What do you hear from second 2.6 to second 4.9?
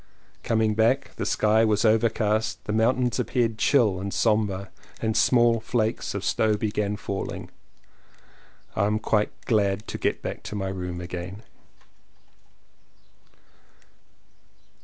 the mountains appeared chill and sombre